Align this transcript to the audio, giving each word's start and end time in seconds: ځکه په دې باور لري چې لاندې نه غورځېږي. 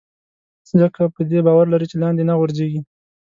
ځکه 0.79 1.01
په 1.15 1.21
دې 1.29 1.39
باور 1.47 1.65
لري 1.73 1.85
چې 1.91 1.97
لاندې 2.03 2.23
نه 2.29 2.33
غورځېږي. 2.39 2.81